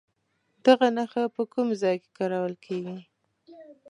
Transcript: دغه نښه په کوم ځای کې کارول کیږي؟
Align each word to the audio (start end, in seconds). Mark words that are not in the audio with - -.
دغه 0.65 0.87
نښه 0.95 1.23
په 1.35 1.41
کوم 1.53 1.67
ځای 1.81 1.95
کې 2.01 2.09
کارول 2.17 2.53
کیږي؟ 2.65 2.97